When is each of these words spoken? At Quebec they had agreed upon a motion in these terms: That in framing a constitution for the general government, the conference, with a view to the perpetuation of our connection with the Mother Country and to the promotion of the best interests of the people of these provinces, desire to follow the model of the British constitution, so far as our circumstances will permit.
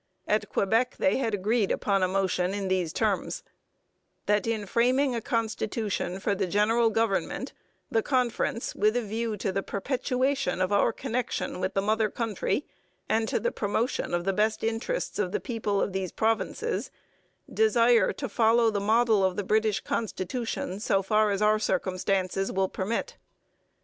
At 0.27 0.49
Quebec 0.49 0.95
they 0.97 1.17
had 1.17 1.35
agreed 1.35 1.69
upon 1.69 2.01
a 2.01 2.07
motion 2.07 2.55
in 2.55 2.69
these 2.69 2.91
terms: 2.91 3.43
That 4.25 4.47
in 4.47 4.65
framing 4.65 5.13
a 5.13 5.21
constitution 5.21 6.19
for 6.19 6.33
the 6.33 6.47
general 6.47 6.89
government, 6.89 7.53
the 7.91 8.01
conference, 8.01 8.73
with 8.73 8.97
a 8.97 9.03
view 9.03 9.37
to 9.37 9.51
the 9.51 9.61
perpetuation 9.61 10.59
of 10.59 10.71
our 10.71 10.91
connection 10.91 11.59
with 11.59 11.75
the 11.75 11.83
Mother 11.83 12.09
Country 12.09 12.65
and 13.07 13.27
to 13.27 13.39
the 13.39 13.51
promotion 13.51 14.15
of 14.15 14.23
the 14.23 14.33
best 14.33 14.63
interests 14.63 15.19
of 15.19 15.31
the 15.33 15.39
people 15.39 15.79
of 15.79 15.93
these 15.93 16.11
provinces, 16.11 16.89
desire 17.53 18.11
to 18.11 18.27
follow 18.27 18.71
the 18.71 18.79
model 18.79 19.23
of 19.23 19.35
the 19.35 19.43
British 19.43 19.81
constitution, 19.81 20.79
so 20.79 21.03
far 21.03 21.29
as 21.29 21.43
our 21.43 21.59
circumstances 21.59 22.51
will 22.51 22.69
permit. 22.69 23.17